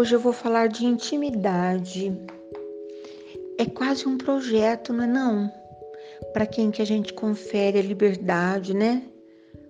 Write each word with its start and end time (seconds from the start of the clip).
Hoje 0.00 0.16
eu 0.16 0.20
vou 0.20 0.32
falar 0.32 0.68
de 0.68 0.86
intimidade. 0.86 2.10
É 3.58 3.66
quase 3.66 4.08
um 4.08 4.16
projeto, 4.16 4.94
não 4.94 5.04
é 5.04 5.06
não? 5.06 5.52
Para 6.32 6.46
quem 6.46 6.70
que 6.70 6.80
a 6.80 6.86
gente 6.86 7.12
confere 7.12 7.78
a 7.78 7.82
liberdade, 7.82 8.72
né? 8.72 9.02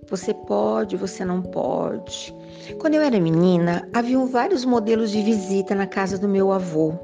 Você 0.08 0.32
pode, 0.32 0.96
você 0.96 1.24
não 1.24 1.42
pode. 1.42 2.32
Quando 2.78 2.94
eu 2.94 3.02
era 3.02 3.18
menina, 3.18 3.88
haviam 3.92 4.24
vários 4.24 4.64
modelos 4.64 5.10
de 5.10 5.20
visita 5.20 5.74
na 5.74 5.88
casa 5.88 6.16
do 6.16 6.28
meu 6.28 6.52
avô. 6.52 6.94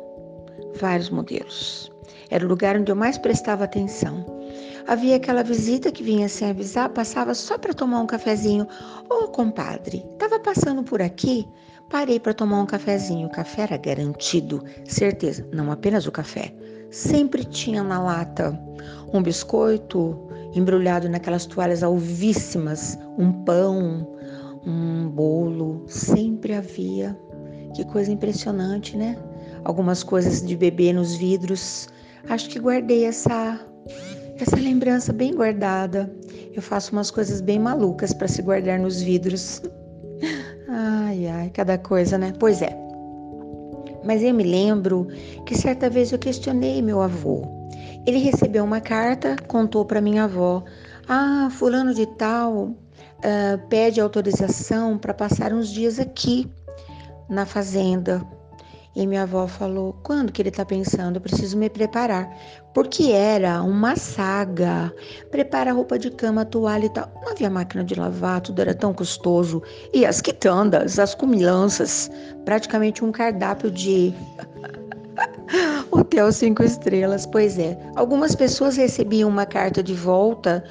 Vários 0.77 1.11
modelos. 1.11 1.91
Era 2.30 2.45
o 2.45 2.48
lugar 2.48 2.77
onde 2.77 2.93
eu 2.93 2.97
mais 2.97 3.19
prestava 3.19 3.65
atenção. 3.65 4.24
Havia 4.87 5.16
aquela 5.16 5.43
visita 5.43 5.91
que 5.91 6.05
vinha 6.05 6.29
sem 6.29 6.51
avisar, 6.51 6.91
passava 6.91 7.34
só 7.34 7.59
para 7.59 7.74
tomar 7.74 8.02
um 8.02 8.06
cafezinho. 8.06 8.69
Ô, 9.11 9.24
oh, 9.24 9.29
compadre, 9.29 10.06
estava 10.12 10.38
passando 10.38 10.84
por 10.84 11.02
aqui? 11.02 11.45
Parei 11.91 12.19
para 12.19 12.35
tomar 12.35 12.61
um 12.61 12.67
cafezinho. 12.67 13.29
O 13.29 13.31
café 13.31 13.63
era 13.63 13.77
garantido, 13.77 14.63
certeza, 14.85 15.47
não 15.53 15.71
apenas 15.71 16.07
o 16.07 16.12
café. 16.12 16.53
Sempre 16.91 17.45
tinha 17.45 17.83
na 17.83 18.03
lata 18.03 18.59
um 19.12 19.23
biscoito 19.23 20.29
embrulhado 20.55 21.09
naquelas 21.09 21.47
toalhas 21.47 21.83
alvíssimas, 21.83 22.99
um 23.19 23.33
pão, 23.45 24.17
um 24.67 25.09
bolo, 25.09 25.85
sempre 25.87 26.55
havia. 26.55 27.17
Que 27.75 27.85
coisa 27.85 28.11
impressionante, 28.11 28.97
né? 28.97 29.17
Algumas 29.65 30.03
coisas 30.03 30.45
de 30.45 30.57
bebê 30.57 30.93
nos 30.93 31.15
vidros. 31.15 31.89
Acho 32.29 32.48
que 32.48 32.59
guardei 32.59 33.05
essa 33.05 33.61
essa 34.39 34.56
lembrança 34.56 35.12
bem 35.12 35.34
guardada. 35.34 36.12
Eu 36.53 36.61
faço 36.61 36.93
umas 36.93 37.11
coisas 37.11 37.41
bem 37.41 37.59
malucas 37.59 38.12
para 38.12 38.28
se 38.28 38.43
guardar 38.43 38.78
nos 38.78 39.00
vidros. 39.00 39.62
Ai, 41.28 41.50
cada 41.50 41.78
coisa, 41.78 42.16
né? 42.19 42.32
Pois 42.38 42.62
é. 42.62 42.77
Mas 44.05 44.22
eu 44.22 44.32
me 44.32 44.44
lembro 44.44 45.08
que 45.44 45.56
certa 45.56 45.91
vez 45.91 46.12
eu 46.12 46.19
questionei 46.19 46.80
meu 46.80 47.02
avô. 47.02 47.42
Ele 48.06 48.19
recebeu 48.19 48.64
uma 48.64 48.80
carta, 48.80 49.36
contou 49.48 49.84
para 49.84 50.00
minha 50.00 50.24
avó: 50.24 50.62
Ah, 51.08 51.48
Fulano 51.50 51.92
de 51.92 52.06
Tal 52.06 52.54
uh, 52.56 53.69
pede 53.69 54.00
autorização 54.00 54.97
para 54.97 55.12
passar 55.12 55.52
uns 55.52 55.69
dias 55.69 55.98
aqui 55.98 56.48
na 57.28 57.44
fazenda. 57.44 58.24
E 58.97 59.06
minha 59.06 59.25
avó 59.25 59.47
falou: 59.47 59.94
quando 60.02 60.33
que 60.33 60.41
ele 60.41 60.48
está 60.48 60.64
pensando? 60.64 61.16
Eu 61.16 61.20
preciso 61.20 61.58
me 61.58 61.69
preparar. 61.69 62.34
Porque 62.72 63.12
era 63.12 63.62
uma 63.62 63.94
saga. 63.94 64.91
Prepara 65.30 65.72
roupa 65.72 65.98
de 65.98 66.11
cama, 66.11 66.47
toalha 66.47 66.86
e 66.86 66.88
tal. 66.88 67.12
Não 67.22 67.33
havia 67.33 67.50
máquina 67.50 67.84
de 67.84 67.94
lavar, 67.94 68.41
tudo 68.41 68.62
era 68.62 68.75
tão 68.75 68.94
custoso. 68.94 69.62
E 69.92 70.06
as 70.06 70.22
quitandas, 70.22 70.98
as 70.98 71.14
comilanças, 71.14 72.11
praticamente 72.47 73.05
um 73.05 73.12
cardápio 73.12 73.70
de 73.70 74.14
Hotel 75.91 76.31
cinco 76.33 76.62
estrelas, 76.62 77.27
pois 77.27 77.59
é. 77.59 77.78
Algumas 77.95 78.34
pessoas 78.34 78.77
recebiam 78.77 79.28
uma 79.28 79.47
carta 79.47 79.83
de 79.83 79.95
volta 79.95 80.64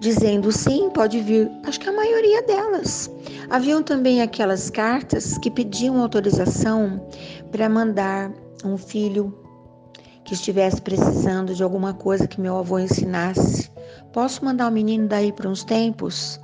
dizendo 0.00 0.50
sim, 0.50 0.90
pode 0.90 1.20
vir. 1.20 1.50
Acho 1.64 1.78
que 1.80 1.88
a 1.88 1.92
maioria 1.92 2.42
delas. 2.42 3.10
Haviam 3.50 3.82
também 3.82 4.22
aquelas 4.22 4.70
cartas 4.70 5.38
que 5.38 5.50
pediam 5.50 6.00
autorização 6.00 7.06
para 7.50 7.68
mandar 7.68 8.32
um 8.64 8.76
filho 8.76 9.36
que 10.24 10.34
estivesse 10.34 10.80
precisando 10.80 11.54
de 11.54 11.62
alguma 11.62 11.92
coisa 11.92 12.26
que 12.26 12.40
meu 12.40 12.56
avô 12.56 12.78
ensinasse. 12.78 13.70
Posso 14.12 14.44
mandar 14.44 14.66
o 14.66 14.68
um 14.70 14.72
menino 14.72 15.08
daí 15.08 15.32
para 15.32 15.48
uns 15.48 15.64
tempos? 15.64 16.40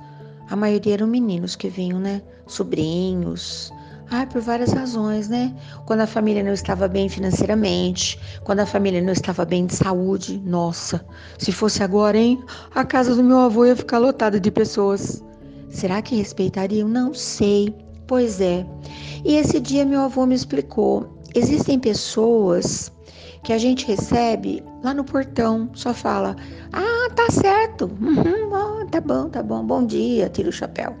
A 0.49 0.55
maioria 0.55 0.95
eram 0.95 1.07
meninos 1.07 1.55
que 1.55 1.69
vinham, 1.69 1.99
né? 1.99 2.21
Sobrinhos, 2.47 3.71
ah, 4.11 4.25
por 4.25 4.41
várias 4.41 4.71
razões, 4.71 5.29
né? 5.29 5.53
Quando 5.85 6.01
a 6.01 6.07
família 6.07 6.43
não 6.43 6.53
estava 6.53 6.87
bem 6.87 7.07
financeiramente, 7.07 8.19
quando 8.43 8.61
a 8.61 8.65
família 8.65 9.01
não 9.01 9.13
estava 9.13 9.45
bem 9.45 9.65
de 9.65 9.75
saúde. 9.75 10.41
Nossa, 10.43 11.05
se 11.37 11.51
fosse 11.51 11.83
agora, 11.83 12.17
hein? 12.17 12.43
A 12.73 12.83
casa 12.83 13.15
do 13.15 13.23
meu 13.23 13.37
avô 13.37 13.65
ia 13.65 13.75
ficar 13.75 13.99
lotada 13.99 14.39
de 14.39 14.49
pessoas. 14.49 15.23
Será 15.69 16.01
que 16.01 16.15
respeitariam? 16.15 16.87
Não 16.87 17.13
sei. 17.13 17.75
Pois 18.07 18.41
é. 18.41 18.65
E 19.23 19.35
esse 19.35 19.59
dia 19.59 19.85
meu 19.85 20.01
avô 20.01 20.25
me 20.25 20.33
explicou. 20.33 21.19
Existem 21.35 21.79
pessoas 21.79 22.91
que 23.43 23.53
a 23.53 23.57
gente 23.57 23.85
recebe 23.85 24.63
lá 24.83 24.93
no 24.93 25.03
portão, 25.03 25.69
só 25.73 25.93
fala: 25.93 26.35
Ah, 26.73 27.09
tá 27.15 27.29
certo, 27.31 27.85
uhum, 28.01 28.87
tá 28.89 28.99
bom, 29.01 29.29
tá 29.29 29.41
bom, 29.41 29.63
bom 29.63 29.85
dia, 29.85 30.29
tira 30.29 30.49
o 30.49 30.53
chapéu. 30.53 30.95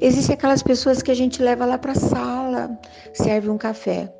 Existem 0.00 0.34
aquelas 0.34 0.62
pessoas 0.62 1.02
que 1.02 1.10
a 1.10 1.14
gente 1.14 1.42
leva 1.42 1.66
lá 1.66 1.78
para 1.78 1.92
a 1.92 1.96
sala, 1.96 2.78
serve 3.12 3.50
um 3.50 3.58
café, 3.58 4.12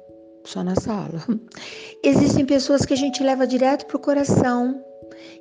só 0.44 0.62
na 0.62 0.74
sala. 0.76 1.24
Existem 2.02 2.44
pessoas 2.44 2.84
que 2.84 2.94
a 2.94 2.96
gente 2.96 3.22
leva 3.22 3.46
direto 3.46 3.86
pro 3.86 3.98
coração. 3.98 4.82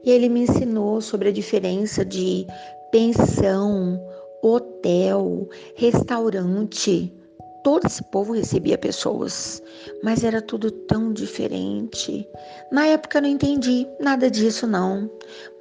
E 0.04 0.12
ele 0.12 0.30
me 0.30 0.42
ensinou 0.42 1.00
sobre 1.02 1.30
a 1.30 1.32
diferença 1.32 2.04
de 2.04 2.46
pensão, 2.92 4.00
hotel, 4.42 5.48
restaurante 5.76 7.14
todo 7.64 7.86
esse 7.86 8.04
povo 8.04 8.34
recebia 8.34 8.78
pessoas, 8.78 9.62
mas 10.04 10.24
era 10.24 10.42
tudo 10.42 10.72
tão 10.72 11.14
diferente. 11.14 12.28
Na 12.72 12.86
época 12.88 13.22
não 13.22 13.30
entendi 13.30 13.88
nada 14.00 14.30
disso 14.30 14.66
não, 14.66 15.10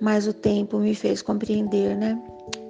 mas 0.00 0.27
o 0.27 0.33
tempo 0.33 0.78
me 0.78 0.94
fez 0.94 1.22
compreender, 1.22 1.97
né? 1.97 2.21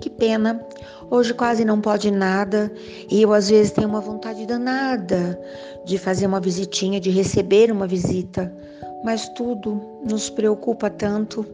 Que 0.00 0.10
pena. 0.10 0.64
Hoje 1.10 1.34
quase 1.34 1.64
não 1.64 1.80
pode 1.80 2.10
nada 2.10 2.72
e 3.10 3.22
eu 3.22 3.32
às 3.32 3.48
vezes 3.50 3.72
tenho 3.72 3.88
uma 3.88 4.00
vontade 4.00 4.46
danada 4.46 5.40
de 5.84 5.98
fazer 5.98 6.26
uma 6.26 6.40
visitinha, 6.40 7.00
de 7.00 7.10
receber 7.10 7.70
uma 7.72 7.86
visita, 7.86 8.52
mas 9.04 9.28
tudo 9.30 9.80
nos 10.04 10.28
preocupa 10.28 10.90
tanto 10.90 11.44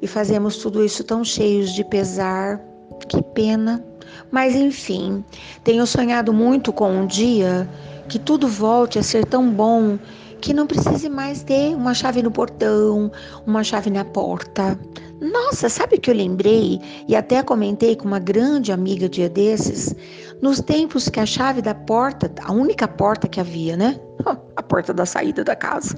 e 0.00 0.06
fazemos 0.06 0.58
tudo 0.58 0.84
isso 0.84 1.02
tão 1.04 1.24
cheios 1.24 1.72
de 1.72 1.84
pesar. 1.84 2.60
Que 3.08 3.22
pena. 3.22 3.84
Mas 4.30 4.54
enfim, 4.54 5.24
tenho 5.64 5.86
sonhado 5.86 6.32
muito 6.32 6.72
com 6.72 6.90
um 6.90 7.06
dia 7.06 7.68
que 8.08 8.18
tudo 8.18 8.48
volte 8.48 8.98
a 8.98 9.02
ser 9.02 9.24
tão 9.26 9.50
bom 9.50 9.98
que 10.40 10.52
não 10.52 10.66
precise 10.66 11.08
mais 11.08 11.42
ter 11.44 11.74
uma 11.74 11.94
chave 11.94 12.20
no 12.20 12.30
portão, 12.30 13.10
uma 13.46 13.62
chave 13.62 13.88
na 13.90 14.04
porta. 14.04 14.78
Nossa, 15.20 15.68
sabe 15.68 15.96
o 15.96 16.00
que 16.00 16.10
eu 16.10 16.14
lembrei 16.14 16.80
e 17.06 17.14
até 17.14 17.42
comentei 17.44 17.94
com 17.94 18.08
uma 18.08 18.18
grande 18.18 18.72
amiga 18.72 19.08
dia 19.08 19.28
desses? 19.28 19.94
Nos 20.42 20.60
tempos 20.60 21.08
que 21.08 21.20
a 21.20 21.26
chave 21.26 21.62
da 21.62 21.74
porta, 21.74 22.28
a 22.42 22.52
única 22.52 22.88
porta 22.88 23.28
que 23.28 23.38
havia, 23.38 23.76
né? 23.76 24.00
A 24.56 24.62
porta 24.62 24.92
da 24.92 25.06
saída 25.06 25.42
da 25.42 25.56
casa, 25.56 25.96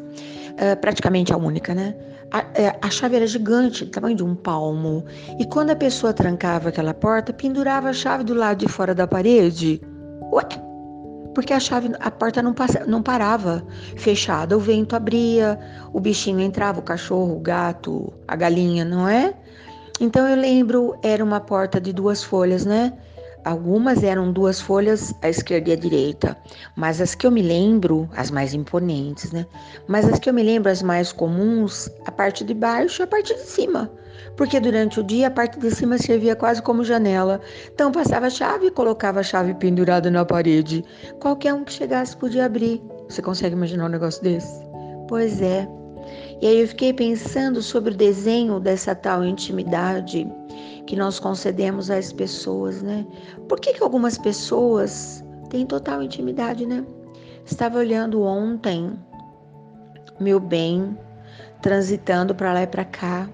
é, 0.56 0.74
praticamente 0.74 1.32
a 1.32 1.36
única, 1.36 1.74
né? 1.74 1.94
A, 2.34 2.44
é, 2.60 2.76
a, 2.82 2.90
chave 2.90 3.14
era 3.14 3.28
gigante, 3.28 3.84
do 3.84 3.92
tamanho 3.92 4.16
de 4.16 4.24
um 4.24 4.34
palmo. 4.34 5.04
E 5.38 5.44
quando 5.46 5.70
a 5.70 5.76
pessoa 5.76 6.12
trancava 6.12 6.70
aquela 6.70 6.92
porta, 6.92 7.32
pendurava 7.32 7.90
a 7.90 7.92
chave 7.92 8.24
do 8.24 8.34
lado 8.34 8.58
de 8.58 8.66
fora 8.66 8.92
da 8.92 9.06
parede. 9.06 9.80
Ué, 10.32 10.42
porque 11.32 11.52
a 11.52 11.60
chave, 11.60 11.92
a 12.00 12.10
porta 12.10 12.42
não, 12.42 12.52
passa, 12.52 12.84
não 12.86 13.00
parava 13.00 13.64
fechada, 13.96 14.56
o 14.56 14.60
vento 14.60 14.96
abria, 14.96 15.56
o 15.92 16.00
bichinho 16.00 16.40
entrava, 16.40 16.80
o 16.80 16.82
cachorro, 16.82 17.36
o 17.36 17.40
gato, 17.40 18.12
a 18.26 18.34
galinha, 18.34 18.84
não 18.84 19.08
é? 19.08 19.32
Então 20.00 20.26
eu 20.28 20.34
lembro, 20.36 20.98
era 21.04 21.22
uma 21.22 21.38
porta 21.38 21.80
de 21.80 21.92
duas 21.92 22.24
folhas, 22.24 22.64
né? 22.66 22.94
Algumas 23.44 24.03
eram 24.03 24.32
duas 24.32 24.60
folhas 24.60 25.15
à 25.21 25.28
esquerda 25.28 25.71
e 25.71 25.72
à 25.75 25.77
direita, 25.77 26.37
mas 26.75 27.00
as 27.00 27.15
que 27.15 27.27
eu 27.27 27.31
me 27.31 27.43
lembro, 27.43 28.09
as 28.16 28.31
mais 28.31 28.55
imponentes, 28.55 29.32
né? 29.32 29.47
Mas 29.87 30.09
as 30.09 30.19
que 30.19 30.31
eu 30.31 30.34
me 30.34 30.43
lembro, 30.43 30.70
as 30.70 30.82
mais 30.82 31.12
comuns, 31.12 31.91
a 32.06 32.11
parte 32.11 32.43
de 32.43 32.55
baixo 32.55 33.02
e 33.02 33.05
a 33.05 33.06
parte 33.06 33.35
de 33.35 33.41
cima 33.41 33.91
porque 34.37 34.58
durante 34.58 35.00
o 35.00 35.02
dia 35.02 35.29
a 35.29 35.31
parte 35.31 35.58
de 35.58 35.70
cima 35.70 35.99
servia 35.99 36.35
quase 36.35 36.61
como 36.62 36.85
janela. 36.85 37.41
Então 37.73 37.93
passava 37.93 38.26
a 38.26 38.31
chave 38.31 38.67
e 38.67 38.70
colocava 38.70 39.20
a 39.20 39.23
chave 39.23 39.55
pendurada 39.55 40.11
na 40.11 40.25
parede. 40.25 40.85
Qualquer 41.20 41.55
um 41.55 41.64
que 41.64 41.73
chegasse 41.73 42.17
podia 42.17 42.44
abrir. 42.44 42.82
Você 43.08 43.23
consegue 43.23 43.55
imaginar 43.55 43.87
um 43.87 43.90
negócio 43.90 44.23
desse? 44.23 44.61
Pois 45.08 45.40
é. 45.40 45.69
E 46.40 46.47
aí 46.47 46.61
eu 46.61 46.69
fiquei 46.69 46.93
pensando 46.93 47.62
sobre 47.62 47.93
o 47.93 47.97
desenho 47.97 48.61
dessa 48.61 48.94
tal 48.94 49.25
intimidade 49.25 50.29
que 50.86 50.96
nós 50.96 51.19
concedemos 51.19 51.90
às 51.90 52.12
pessoas, 52.12 52.82
né? 52.82 53.06
Por 53.48 53.60
que, 53.60 53.72
que 53.72 53.82
algumas 53.82 54.19
pessoas 54.19 55.25
têm 55.48 55.66
total 55.66 56.02
intimidade, 56.02 56.66
né? 56.66 56.84
Estava 57.44 57.78
olhando 57.78 58.22
ontem, 58.22 58.98
meu 60.20 60.40
bem, 60.40 60.96
transitando 61.62 62.34
para 62.34 62.52
lá 62.52 62.62
e 62.62 62.66
para 62.66 62.84
cá, 62.84 63.28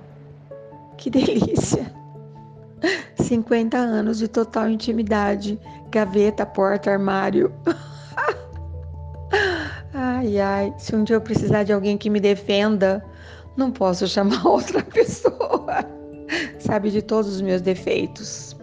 que 0.97 1.09
delícia! 1.11 1.99
50 3.17 3.77
anos 3.77 4.19
de 4.19 4.27
total 4.27 4.69
intimidade, 4.69 5.61
gaveta, 5.91 6.47
porta, 6.47 6.91
armário. 6.91 7.53
ai, 9.93 10.39
ai, 10.39 10.75
se 10.79 10.97
um 10.97 11.05
dia 11.05 11.17
eu 11.17 11.21
precisar 11.21 11.63
de 11.63 11.73
alguém 11.73 11.99
que 11.99 12.11
me 12.11 12.21
defenda, 12.21 13.05
não 13.57 13.71
posso 13.71 14.09
chamar 14.09 14.45
outra 14.47 14.83
pessoa. 14.83 15.85
Sabe 16.61 16.91
de 16.91 17.03
todos 17.03 17.35
os 17.35 17.41
meus 17.41 17.61
defeitos, 17.61 18.57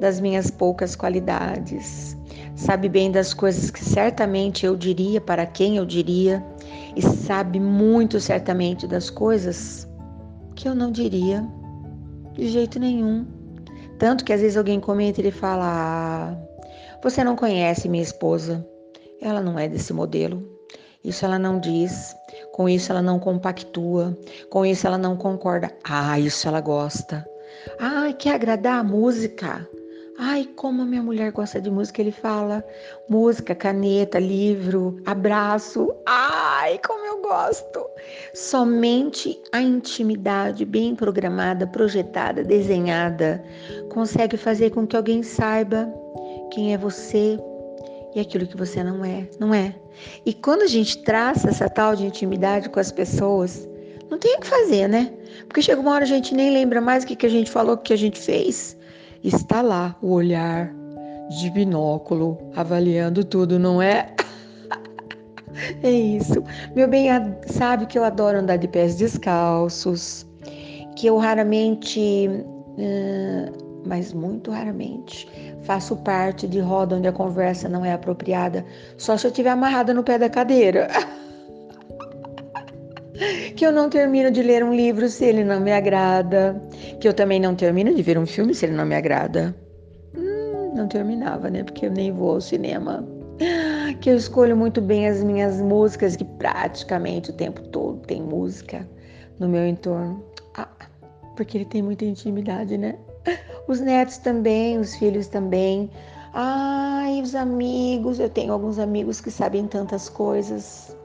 das 0.00 0.20
minhas 0.20 0.50
poucas 0.50 0.96
qualidades. 0.96 2.16
sabe 2.56 2.88
bem 2.88 3.10
das 3.10 3.32
coisas 3.32 3.70
que 3.70 3.84
certamente 3.84 4.66
eu 4.66 4.76
diria, 4.76 5.20
para 5.20 5.46
quem 5.46 5.76
eu 5.76 5.86
diria, 5.86 6.44
e 6.96 7.02
sabe 7.02 7.58
muito 7.60 8.20
certamente 8.20 8.86
das 8.86 9.10
coisas 9.10 9.88
que 10.54 10.68
eu 10.68 10.74
não 10.74 10.90
diria 10.90 11.46
de 12.34 12.48
jeito 12.48 12.78
nenhum. 12.78 13.26
Tanto 13.98 14.24
que 14.24 14.32
às 14.32 14.40
vezes 14.40 14.56
alguém 14.56 14.80
comenta 14.80 15.20
e 15.20 15.24
ele 15.24 15.30
fala: 15.30 15.64
ah, 15.64 16.36
Você 17.02 17.22
não 17.22 17.36
conhece 17.36 17.88
minha 17.88 18.02
esposa, 18.02 18.66
ela 19.20 19.40
não 19.40 19.58
é 19.58 19.68
desse 19.68 19.92
modelo. 19.92 20.50
Isso 21.04 21.24
ela 21.24 21.38
não 21.38 21.58
diz, 21.58 22.14
com 22.52 22.68
isso 22.68 22.92
ela 22.92 23.02
não 23.02 23.18
compactua, 23.18 24.16
com 24.48 24.64
isso 24.64 24.86
ela 24.86 24.98
não 24.98 25.16
concorda. 25.16 25.70
Ah, 25.82 26.18
isso 26.18 26.46
ela 26.46 26.60
gosta. 26.60 27.26
Ah, 27.78 28.12
quer 28.12 28.34
agradar 28.34 28.80
a 28.80 28.84
música? 28.84 29.68
Ai, 30.18 30.48
como 30.56 30.84
minha 30.84 31.02
mulher 31.02 31.32
gosta 31.32 31.60
de 31.60 31.70
música, 31.70 32.00
ele 32.00 32.12
fala. 32.12 32.64
Música, 33.08 33.54
caneta, 33.54 34.18
livro, 34.18 35.00
abraço. 35.04 35.92
Ai, 36.06 36.78
como 36.86 37.04
eu 37.04 37.22
gosto. 37.22 37.84
Somente 38.34 39.40
a 39.52 39.60
intimidade 39.60 40.64
bem 40.64 40.94
programada, 40.94 41.66
projetada, 41.66 42.44
desenhada 42.44 43.42
consegue 43.90 44.36
fazer 44.36 44.70
com 44.70 44.86
que 44.86 44.96
alguém 44.96 45.22
saiba 45.22 45.92
quem 46.52 46.74
é 46.74 46.78
você 46.78 47.38
e 48.14 48.20
aquilo 48.20 48.46
que 48.46 48.56
você 48.56 48.84
não 48.84 49.04
é, 49.04 49.26
não 49.40 49.54
é? 49.54 49.74
E 50.24 50.34
quando 50.34 50.62
a 50.62 50.66
gente 50.66 51.02
traça 51.02 51.48
essa 51.48 51.68
tal 51.68 51.96
de 51.96 52.06
intimidade 52.06 52.68
com 52.68 52.78
as 52.78 52.92
pessoas, 52.92 53.68
não 54.12 54.18
tem 54.18 54.36
o 54.36 54.40
que 54.40 54.46
fazer, 54.46 54.88
né? 54.88 55.10
Porque 55.48 55.62
chega 55.62 55.80
uma 55.80 55.92
hora 55.92 56.04
a 56.04 56.06
gente 56.06 56.34
nem 56.34 56.50
lembra 56.50 56.82
mais 56.82 57.02
o 57.02 57.06
que, 57.06 57.16
que 57.16 57.24
a 57.24 57.30
gente 57.30 57.50
falou, 57.50 57.76
o 57.76 57.78
que 57.78 57.94
a 57.94 57.96
gente 57.96 58.20
fez 58.20 58.76
está 59.24 59.62
lá 59.62 59.96
o 60.02 60.12
olhar 60.12 60.70
de 61.40 61.48
binóculo 61.48 62.36
avaliando 62.54 63.24
tudo, 63.24 63.58
não 63.58 63.80
é? 63.80 64.14
é 65.82 65.90
isso. 65.90 66.44
Meu 66.76 66.86
bem, 66.86 67.08
sabe 67.46 67.86
que 67.86 67.98
eu 67.98 68.04
adoro 68.04 68.38
andar 68.38 68.58
de 68.58 68.68
pés 68.68 68.96
descalços, 68.96 70.26
que 70.94 71.06
eu 71.06 71.16
raramente, 71.16 72.28
mas 73.86 74.12
muito 74.12 74.50
raramente, 74.50 75.26
faço 75.62 75.96
parte 75.96 76.46
de 76.46 76.60
roda 76.60 76.96
onde 76.96 77.08
a 77.08 77.12
conversa 77.12 77.66
não 77.66 77.82
é 77.82 77.94
apropriada, 77.94 78.62
só 78.98 79.16
se 79.16 79.26
eu 79.26 79.30
estiver 79.30 79.50
amarrada 79.50 79.94
no 79.94 80.04
pé 80.04 80.18
da 80.18 80.28
cadeira. 80.28 80.88
que 83.56 83.64
eu 83.64 83.72
não 83.72 83.88
termino 83.88 84.30
de 84.30 84.42
ler 84.42 84.64
um 84.64 84.74
livro 84.74 85.08
se 85.08 85.24
ele 85.24 85.44
não 85.44 85.60
me 85.60 85.72
agrada, 85.72 86.60
que 87.00 87.06
eu 87.06 87.14
também 87.14 87.40
não 87.40 87.54
termino 87.54 87.94
de 87.94 88.02
ver 88.02 88.18
um 88.18 88.26
filme 88.26 88.54
se 88.54 88.66
ele 88.66 88.74
não 88.74 88.86
me 88.86 88.94
agrada. 88.94 89.54
Hum, 90.16 90.72
não 90.74 90.88
terminava, 90.88 91.50
né? 91.50 91.62
Porque 91.62 91.86
eu 91.86 91.90
nem 91.90 92.12
vou 92.12 92.34
ao 92.34 92.40
cinema. 92.40 93.06
Que 94.00 94.10
eu 94.10 94.16
escolho 94.16 94.56
muito 94.56 94.80
bem 94.80 95.08
as 95.08 95.22
minhas 95.22 95.60
músicas, 95.60 96.16
que 96.16 96.24
praticamente 96.24 97.30
o 97.30 97.34
tempo 97.34 97.60
todo 97.68 98.00
tem 98.00 98.22
música 98.22 98.88
no 99.38 99.48
meu 99.48 99.66
entorno. 99.66 100.24
Ah, 100.56 100.68
porque 101.36 101.58
ele 101.58 101.64
tem 101.64 101.82
muita 101.82 102.04
intimidade, 102.04 102.78
né? 102.78 102.96
Os 103.68 103.80
netos 103.80 104.18
também, 104.18 104.78
os 104.78 104.94
filhos 104.96 105.28
também. 105.28 105.90
Ai, 106.32 107.20
os 107.20 107.34
amigos, 107.34 108.18
eu 108.18 108.28
tenho 108.28 108.52
alguns 108.52 108.78
amigos 108.78 109.20
que 109.20 109.30
sabem 109.30 109.66
tantas 109.66 110.08
coisas. 110.08 110.96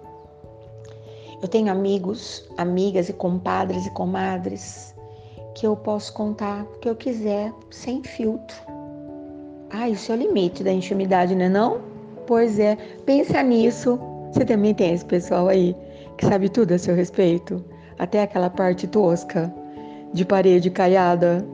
Eu 1.39 1.47
tenho 1.47 1.71
amigos, 1.71 2.43
amigas 2.57 3.09
e 3.09 3.13
compadres 3.13 3.85
e 3.85 3.91
comadres 3.91 4.95
que 5.53 5.67
eu 5.67 5.75
posso 5.75 6.11
contar 6.13 6.63
o 6.63 6.79
que 6.79 6.89
eu 6.89 6.95
quiser, 6.95 7.53
sem 7.69 8.03
filtro. 8.03 8.57
Ah, 9.69 9.87
isso 9.87 10.11
é 10.11 10.15
o 10.15 10.17
limite 10.17 10.63
da 10.63 10.71
intimidade, 10.71 11.35
não 11.35 11.45
é 11.45 11.49
não? 11.49 11.81
Pois 12.25 12.59
é, 12.59 12.75
pensa 13.05 13.41
nisso. 13.43 13.99
Você 14.31 14.45
também 14.45 14.73
tem 14.73 14.93
esse 14.93 15.05
pessoal 15.05 15.47
aí 15.47 15.75
que 16.17 16.25
sabe 16.25 16.49
tudo 16.49 16.73
a 16.73 16.79
seu 16.79 16.95
respeito, 16.95 17.63
até 17.99 18.23
aquela 18.23 18.49
parte 18.49 18.87
tosca 18.87 19.53
de 20.13 20.25
parede 20.25 20.71
caiada 20.71 21.45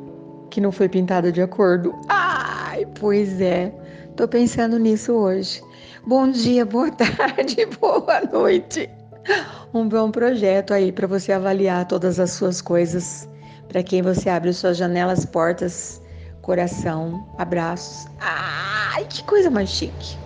que 0.49 0.61
não 0.61 0.71
foi 0.71 0.87
pintada 0.87 1.29
de 1.29 1.41
acordo. 1.41 1.93
Ai, 2.07 2.87
pois 2.99 3.41
é. 3.41 3.73
Tô 4.15 4.27
pensando 4.29 4.79
nisso 4.79 5.11
hoje. 5.11 5.61
Bom 6.05 6.29
dia, 6.29 6.65
boa 6.65 6.91
tarde, 6.95 7.65
boa 7.79 8.21
noite 8.31 8.89
um 9.73 9.87
bom 9.87 10.11
projeto 10.11 10.73
aí 10.73 10.91
para 10.91 11.07
você 11.07 11.31
avaliar 11.31 11.87
todas 11.87 12.19
as 12.19 12.31
suas 12.31 12.61
coisas, 12.61 13.27
para 13.67 13.83
quem 13.83 14.01
você 14.01 14.29
abre 14.29 14.53
suas 14.53 14.77
janelas, 14.77 15.25
portas, 15.25 16.01
coração, 16.41 17.25
abraços. 17.37 18.07
Ai, 18.19 19.05
que 19.05 19.23
coisa 19.23 19.49
mais 19.49 19.69
chique. 19.69 20.17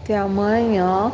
Até 0.00 0.16
amanhã. 0.16 1.12